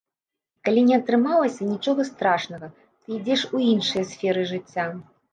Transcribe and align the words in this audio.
І 0.59 0.67
калі 0.67 0.81
не 0.85 0.93
атрымалася, 0.99 1.67
нічога 1.73 2.05
страшнага, 2.11 2.69
ты 3.01 3.07
ідзеш 3.17 3.41
у 3.59 3.61
іншыя 3.73 4.03
сферы 4.15 4.41
жыцця. 4.53 4.87